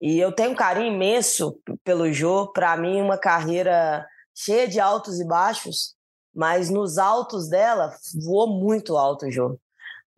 [0.00, 2.50] E eu tenho um carinho imenso pelo Jô.
[2.52, 5.94] Para mim, uma carreira cheia de altos e baixos,
[6.34, 9.56] mas nos altos dela voou muito alto o Jô.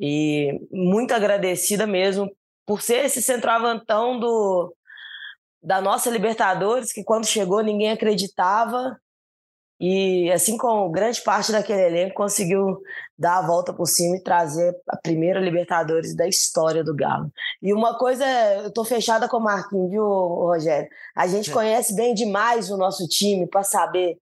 [0.00, 2.34] E muito agradecida mesmo
[2.66, 4.74] por ser esse centroavantão do,
[5.64, 8.96] da nossa Libertadores, que quando chegou ninguém acreditava.
[9.80, 12.78] E assim como grande parte daquele elenco conseguiu
[13.18, 17.30] dar a volta por cima e trazer a primeira Libertadores da história do Galo.
[17.60, 18.24] E uma coisa,
[18.62, 20.88] eu tô fechada com o Marquinhos, viu, Rogério?
[21.16, 21.52] A gente é.
[21.52, 24.16] conhece bem demais o nosso time para saber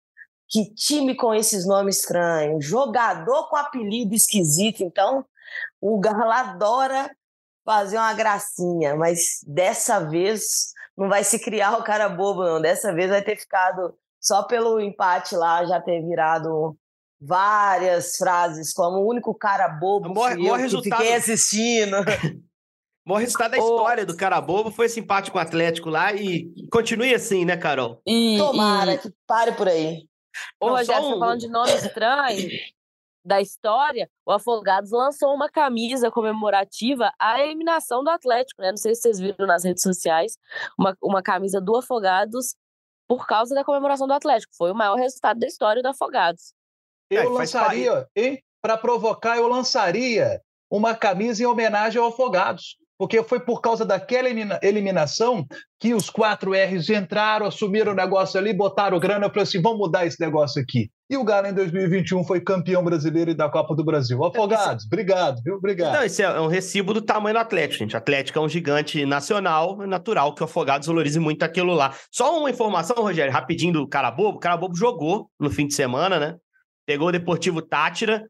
[0.49, 4.83] que time com esses nomes estranhos, jogador com apelido esquisito.
[4.83, 5.25] Então,
[5.81, 7.11] o Galo adora
[7.65, 12.61] fazer uma gracinha, mas dessa vez não vai se criar o cara bobo, não.
[12.61, 16.77] Dessa vez vai ter ficado só pelo empate lá, já ter virado
[17.21, 21.01] várias frases, como o único cara bobo maior, maior resultado...
[21.01, 21.97] fiquei assistindo.
[22.01, 22.03] O
[23.07, 26.53] maior resultado da história do cara bobo foi esse empate com o Atlético lá e
[26.71, 28.01] continue assim, né, Carol?
[28.07, 28.99] E, Tomara, e...
[28.99, 30.07] que pare por aí.
[30.61, 31.05] Ô, Rogério, um...
[31.05, 32.51] você tá falando de nome estranho.
[33.25, 38.71] da história, o Afogados lançou uma camisa comemorativa à eliminação do Atlético, né?
[38.71, 40.37] Não sei se vocês viram nas redes sociais,
[40.79, 42.57] uma, uma camisa do Afogados
[43.09, 44.55] por causa da comemoração do Atlético.
[44.57, 46.53] Foi o maior resultado da história do Afogados.
[47.11, 48.43] Eu é, lançaria, hein?
[48.61, 54.29] Para provocar, eu lançaria uma camisa em homenagem ao Afogados porque foi por causa daquela
[54.63, 55.47] eliminação
[55.81, 60.07] que os quatro R's entraram, assumiram o negócio ali, botaram grana, falaram assim, vamos mudar
[60.07, 60.89] esse negócio aqui.
[61.11, 64.25] E o Galo em 2021 foi campeão brasileiro e da Copa do Brasil.
[64.25, 65.57] Afogados, obrigado, viu?
[65.57, 65.95] Obrigado.
[65.95, 67.95] Não, esse é um recibo do tamanho do Atlético, gente.
[67.95, 71.93] O Atlético é um gigante nacional, é natural que o Afogados valorize muito aquilo lá.
[72.11, 74.39] Só uma informação, Rogério, rapidinho do Carabobo.
[74.39, 76.37] O Carabobo jogou no fim de semana, né?
[76.87, 78.25] Pegou o Deportivo Tátira,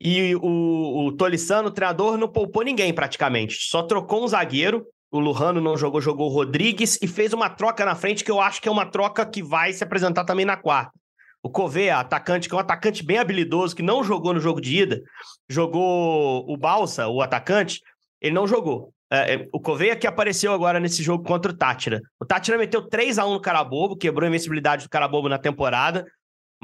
[0.00, 3.56] e o, o Tolissano, o treinador, não poupou ninguém praticamente.
[3.68, 4.86] Só trocou um zagueiro.
[5.10, 8.40] O Lujano não jogou, jogou o Rodrigues e fez uma troca na frente que eu
[8.40, 10.92] acho que é uma troca que vai se apresentar também na quarta.
[11.40, 14.76] O Covea, atacante, que é um atacante bem habilidoso, que não jogou no jogo de
[14.76, 15.02] ida,
[15.48, 17.80] jogou o Balsa, o atacante,
[18.20, 18.92] ele não jogou.
[19.12, 22.00] É, é o Coveia que apareceu agora nesse jogo contra o Tátira.
[22.18, 26.04] O Tátira meteu 3 a 1 no Carabobo, quebrou a invencibilidade do Carabobo na temporada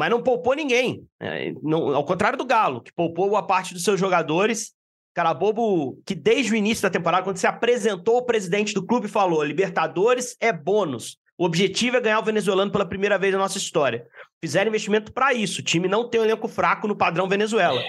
[0.01, 1.05] mas não poupou ninguém.
[1.21, 4.73] É, não, ao contrário do Galo, que poupou boa parte dos seus jogadores.
[5.15, 9.45] Carabobo, que desde o início da temporada, quando se apresentou, o presidente do clube falou:
[9.45, 11.19] Libertadores é bônus.
[11.37, 14.07] O objetivo é ganhar o venezuelano pela primeira vez na nossa história.
[14.43, 15.61] Fizeram investimento para isso.
[15.61, 17.83] O time não tem um elenco fraco no padrão Venezuela,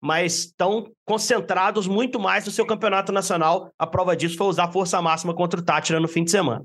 [0.00, 3.72] mas estão concentrados muito mais no seu campeonato nacional.
[3.76, 6.64] A prova disso foi usar força máxima contra o Tátira no fim de semana.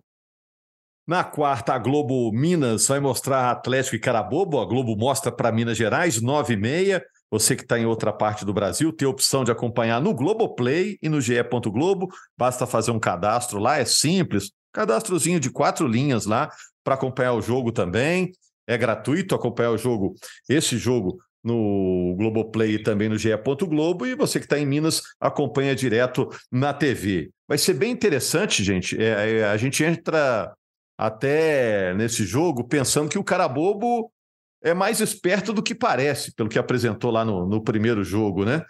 [1.07, 4.59] Na quarta, a Globo Minas vai mostrar Atlético e Carabobo.
[4.59, 7.03] A Globo mostra para Minas Gerais, 9 e meia.
[7.31, 10.97] Você que está em outra parte do Brasil tem a opção de acompanhar no Globoplay
[11.01, 11.41] e no GE.
[11.67, 12.09] Globo.
[12.37, 14.51] Basta fazer um cadastro lá, é simples.
[14.73, 16.49] Cadastrozinho de quatro linhas lá
[16.83, 18.31] para acompanhar o jogo também.
[18.67, 20.13] É gratuito acompanhar o jogo,
[20.47, 23.29] esse jogo no Globoplay e também no GE.
[23.67, 24.05] Globo.
[24.05, 27.31] E você que está em Minas acompanha direto na TV.
[27.47, 29.01] Vai ser bem interessante, gente.
[29.01, 30.53] É, é a gente entra
[31.01, 34.11] até nesse jogo pensando que o cara bobo
[34.63, 38.63] é mais esperto do que parece, pelo que apresentou lá no, no primeiro jogo, né?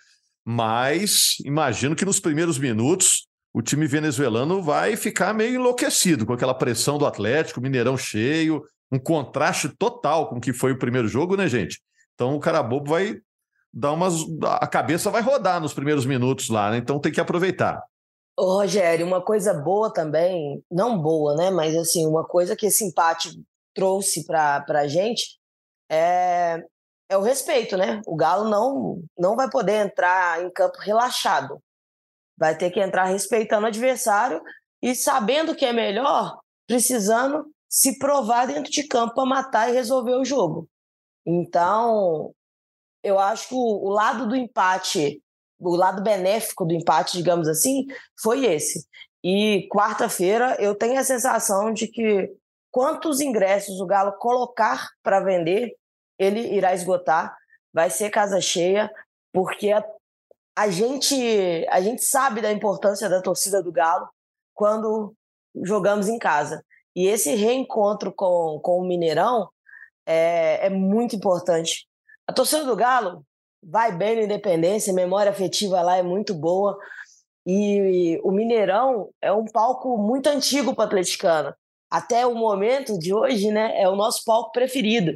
[0.46, 6.54] Mas imagino que nos primeiros minutos o time venezuelano vai ficar meio enlouquecido com aquela
[6.54, 11.36] pressão do Atlético, Mineirão cheio, um contraste total com o que foi o primeiro jogo,
[11.36, 11.82] né, gente?
[12.16, 13.18] Então o cara bobo vai
[13.74, 14.24] dar umas.
[14.42, 16.78] A cabeça vai rodar nos primeiros minutos lá, né?
[16.78, 17.84] Então tem que aproveitar.
[18.38, 21.50] Ô, Rogério, uma coisa boa também, não boa, né?
[21.52, 23.30] Mas assim, uma coisa que esse empate
[23.74, 25.38] trouxe para a gente
[25.90, 26.64] é,
[27.10, 28.02] é o respeito, né?
[28.08, 31.62] O Galo não, não vai poder entrar em campo relaxado.
[32.38, 34.42] Vai ter que entrar respeitando o adversário
[34.82, 40.16] e sabendo que é melhor, precisando se provar dentro de campo para matar e resolver
[40.16, 40.68] o jogo.
[41.26, 42.34] Então,
[43.04, 45.22] eu acho que o, o lado do empate
[45.62, 47.86] o lado benéfico do empate, digamos assim,
[48.22, 48.86] foi esse.
[49.24, 52.34] E quarta-feira eu tenho a sensação de que
[52.72, 55.76] quantos ingressos o Galo colocar para vender,
[56.18, 57.36] ele irá esgotar.
[57.74, 58.92] Vai ser casa cheia,
[59.32, 59.84] porque a,
[60.58, 61.16] a, gente,
[61.70, 64.10] a gente sabe da importância da torcida do Galo
[64.54, 65.14] quando
[65.64, 66.64] jogamos em casa.
[66.96, 69.50] E esse reencontro com, com o Mineirão
[70.06, 71.88] é, é muito importante.
[72.28, 73.26] A torcida do Galo
[73.64, 76.78] vai bem na Independência, memória afetiva lá é muito boa.
[77.46, 81.54] E, o Mineirão é um palco muito antigo para atleticano.
[81.90, 85.14] Até o momento de hoje, né, é o nosso palco preferido.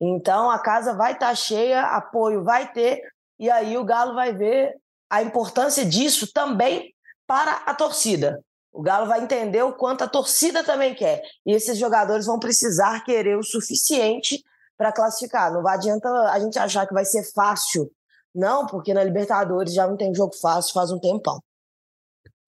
[0.00, 3.00] Então a casa vai estar tá cheia, apoio vai ter,
[3.38, 4.74] e aí o Galo vai ver
[5.08, 6.92] a importância disso também
[7.26, 8.42] para a torcida.
[8.72, 11.22] O Galo vai entender o quanto a torcida também quer.
[11.46, 14.42] E esses jogadores vão precisar querer o suficiente
[14.76, 15.52] para classificar.
[15.52, 17.90] Não adianta a gente achar que vai ser fácil.
[18.34, 21.40] Não, porque na Libertadores já não tem jogo fácil faz um tempão.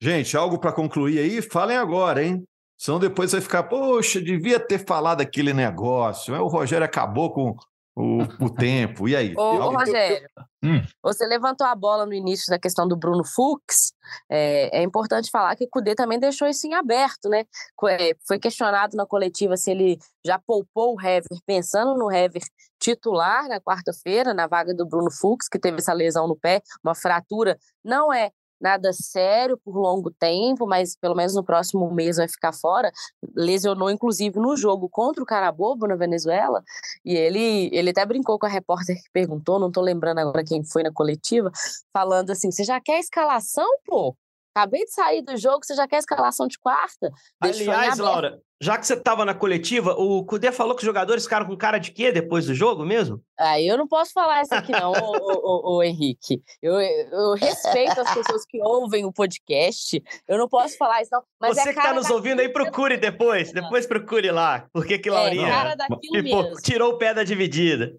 [0.01, 1.41] Gente, algo para concluir aí?
[1.41, 2.43] Falem agora, hein?
[2.77, 6.33] Senão depois vai ficar, poxa, devia ter falado aquele negócio.
[6.35, 7.55] O Rogério acabou com
[7.99, 9.09] o, o tempo.
[9.09, 9.33] E aí?
[9.35, 10.29] Ô, ô Rogério,
[10.63, 10.81] hum.
[11.03, 13.91] você levantou a bola no início da questão do Bruno Fux.
[14.29, 17.43] É, é, importante falar que o Cudê também deixou isso em aberto, né?
[17.89, 22.41] É, foi questionado na coletiva se ele já poupou o Hever, pensando no Hever
[22.79, 26.95] titular na quarta-feira, na vaga do Bruno Fux, que teve essa lesão no pé, uma
[26.95, 27.57] fratura.
[27.83, 32.53] Não é nada sério por longo tempo, mas pelo menos no próximo mês vai ficar
[32.53, 32.91] fora.
[33.35, 36.63] Lesionou, inclusive, no jogo contra o Carabobo, na Venezuela,
[37.03, 40.63] e ele, ele até brincou com a repórter que perguntou, não tô lembrando agora quem
[40.63, 41.51] foi na coletiva,
[41.93, 44.15] falando assim: você já quer escalação, pô?
[44.53, 47.11] Acabei de sair do jogo, você já quer escalação de quarta?
[47.41, 51.23] Deixou Aliás, Laura, já que você estava na coletiva, o Cudê falou que os jogadores
[51.23, 53.23] ficaram com cara de quê depois do jogo mesmo?
[53.39, 56.41] Ah, eu não posso falar isso aqui não, o, Henrique.
[56.61, 61.23] Eu, eu, respeito as pessoas que ouvem o podcast, eu não posso falar isso não.
[61.39, 65.09] Mas Você é que está nos ouvindo aí, procure depois, depois procure lá, porque que
[65.09, 66.61] Laurinha é, cara daquilo mesmo.
[66.61, 67.95] tirou o pé da dividida.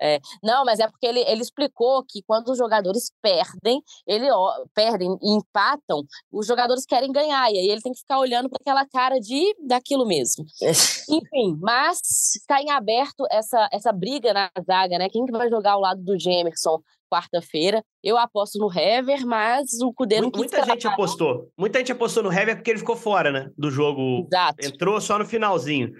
[0.00, 4.52] É, não, mas é porque ele, ele explicou que quando os jogadores perdem, ele ó,
[4.74, 8.58] perdem e empatam, os jogadores querem ganhar, e aí ele tem que ficar olhando para
[8.60, 10.44] aquela cara de daquilo mesmo.
[11.08, 12.00] Enfim, mas
[12.36, 15.08] está em aberto essa, essa briga na zaga, né?
[15.08, 16.80] Quem que vai jogar ao lado do Gemerson
[17.10, 17.84] quarta-feira?
[18.02, 21.48] Eu aposto no Hever, mas o Cudê não Muita gente apostou.
[21.56, 23.50] Muita gente apostou no Hever porque ele ficou fora, né?
[23.56, 24.26] Do jogo.
[24.26, 24.66] Exato.
[24.66, 25.92] Entrou só no finalzinho.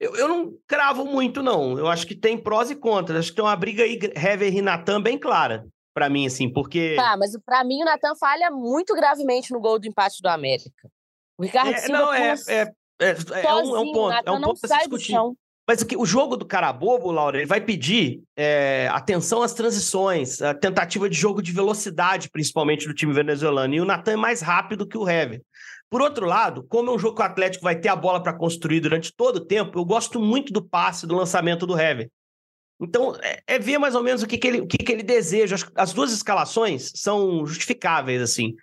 [0.00, 1.78] Eu, eu não cravo muito, não.
[1.78, 3.18] Eu acho que tem prós e contras.
[3.18, 6.94] Acho que tem uma briga aí, Hever e Natan, bem clara para mim, assim, porque.
[6.96, 10.90] Tá, mas para mim o Natan falha muito gravemente no gol do empate do América.
[11.36, 13.10] O Ricardo é, Silva não, é, é, é,
[13.42, 14.22] é, um, é um ponto.
[14.26, 15.16] É um ponto a se discutir.
[15.66, 20.52] Mas o jogo do cara bobo, Laura, ele vai pedir é, atenção às transições, a
[20.52, 23.74] tentativa de jogo de velocidade, principalmente do time venezuelano.
[23.74, 25.40] E o Natan é mais rápido que o Hever.
[25.90, 28.32] Por outro lado, como é um jogo que o Atlético vai ter a bola para
[28.32, 32.08] construir durante todo o tempo, eu gosto muito do passe, do lançamento do Hever.
[32.80, 35.02] Então, é, é, ver mais ou menos o que, que, ele, o que, que ele
[35.02, 35.56] deseja.
[35.74, 38.54] As duas escalações são justificáveis, assim.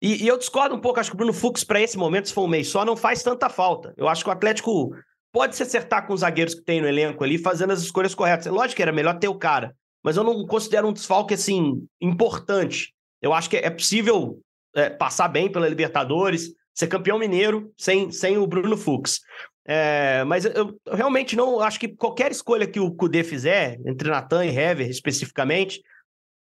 [0.00, 2.34] E, e eu discordo um pouco, acho que o Bruno Fux, para esse momento, se
[2.34, 3.92] for um mês só, não faz tanta falta.
[3.96, 4.94] Eu acho que o Atlético
[5.32, 8.46] pode se acertar com os zagueiros que tem no elenco ali, fazendo as escolhas corretas.
[8.46, 11.86] É lógico que era melhor ter o cara, mas eu não considero um desfalque, assim,
[12.00, 12.94] importante.
[13.20, 14.40] Eu acho que é possível
[14.74, 19.20] é, passar bem pela Libertadores, ser campeão mineiro sem, sem o Bruno Fux.
[19.66, 24.08] É, mas eu, eu, realmente não acho que qualquer escolha que o Kudê fizer, entre
[24.08, 25.82] Natan e Hever especificamente,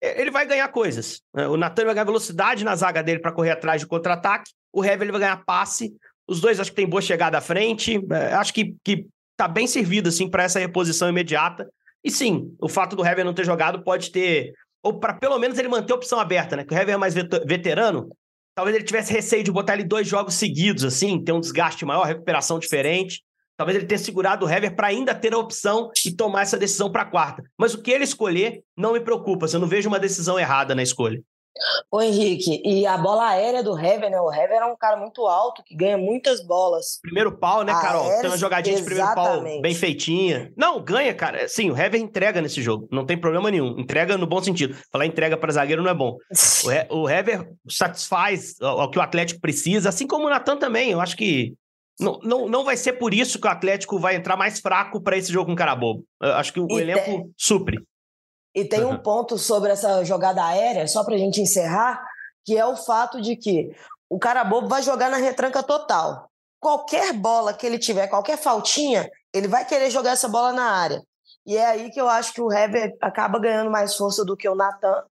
[0.01, 1.21] é, ele vai ganhar coisas.
[1.33, 1.47] Né?
[1.47, 5.01] O Natan vai ganhar velocidade na zaga dele para correr atrás de contra-ataque, o Hever
[5.01, 5.93] ele vai ganhar passe.
[6.27, 7.99] Os dois acho que tem boa chegada à frente.
[8.11, 11.67] É, acho que, que tá bem servido assim para essa reposição imediata.
[12.03, 15.57] E sim, o fato do Hever não ter jogado pode ter ou para pelo menos
[15.57, 16.63] ele manter a opção aberta, né?
[16.63, 18.09] Que o Hever é mais veterano,
[18.59, 22.05] Talvez ele tivesse receio de botar ele dois jogos seguidos, assim, ter um desgaste maior,
[22.05, 23.23] recuperação diferente.
[23.55, 26.91] Talvez ele tenha segurado o Hever para ainda ter a opção e tomar essa decisão
[26.91, 27.41] para quarta.
[27.57, 29.45] Mas o que ele escolher não me preocupa.
[29.45, 31.21] Eu não vejo uma decisão errada na escolha.
[31.91, 34.19] Ô Henrique, e a bola aérea do Hever, né?
[34.19, 36.99] O Hever é um cara muito alto, que ganha muitas bolas.
[37.01, 38.03] Primeiro pau, né, Carol?
[38.03, 40.51] Aéreas, Tem uma jogadinha de primeiro pau bem feitinha.
[40.55, 41.47] Não, ganha, cara.
[41.47, 42.87] Sim, o Hever entrega nesse jogo.
[42.91, 43.77] Não tem problema nenhum.
[43.77, 44.75] Entrega no bom sentido.
[44.91, 46.17] Falar entrega para zagueiro não é bom.
[46.89, 50.91] o, Hever satisfaz o que o Atlético precisa, assim como o Natan também.
[50.91, 51.53] Eu acho que
[51.99, 55.17] não, não, não vai ser por isso que o Atlético vai entrar mais fraco para
[55.17, 56.05] esse jogo com cara bobo.
[56.21, 57.33] Eu acho que o e elenco tem...
[57.35, 57.77] supre.
[58.53, 62.03] E tem um ponto sobre essa jogada aérea, só para a gente encerrar,
[62.43, 63.75] que é o fato de que
[64.09, 66.29] o cara bobo vai jogar na retranca total.
[66.59, 71.01] Qualquer bola que ele tiver, qualquer faltinha, ele vai querer jogar essa bola na área.
[71.45, 74.49] E é aí que eu acho que o Hever acaba ganhando mais força do que
[74.49, 75.03] o Natan.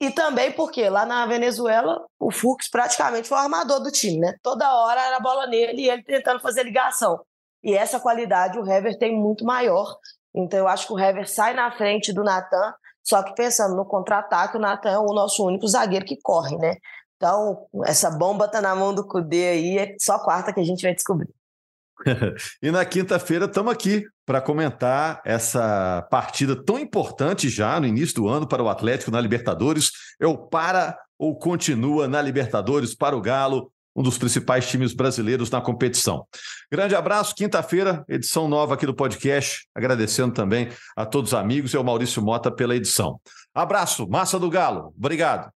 [0.00, 4.34] E também porque lá na Venezuela, o Fux praticamente foi o armador do time, né?
[4.42, 7.20] Toda hora era a bola nele e ele tentando fazer ligação.
[7.62, 9.98] E essa qualidade o Hever tem muito maior.
[10.34, 13.84] Então eu acho que o Hever sai na frente do Natan, só que pensando no
[13.84, 16.76] contra-ataque, o Natan é o nosso único zagueiro que corre, né?
[17.16, 20.82] Então, essa bomba tá na mão do Cudê aí, é só quarta que a gente
[20.82, 21.28] vai descobrir.
[22.62, 28.28] e na quinta-feira estamos aqui para comentar essa partida tão importante já no início do
[28.28, 29.90] ano para o Atlético na Libertadores.
[30.18, 35.50] É o para ou continua na Libertadores para o Galo um dos principais times brasileiros
[35.50, 36.26] na competição.
[36.70, 39.66] Grande abraço, quinta-feira, edição nova aqui do podcast.
[39.74, 43.20] Agradecendo também a todos os amigos e ao Maurício Mota pela edição.
[43.54, 44.94] Abraço, Massa do Galo.
[44.96, 45.50] Obrigado.